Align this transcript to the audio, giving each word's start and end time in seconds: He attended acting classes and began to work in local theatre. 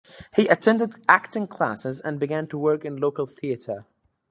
He 0.35 0.47
attended 0.47 0.95
acting 1.07 1.45
classes 1.45 2.01
and 2.01 2.19
began 2.19 2.47
to 2.47 2.57
work 2.57 2.83
in 2.85 2.95
local 2.97 3.27
theatre. 3.27 3.85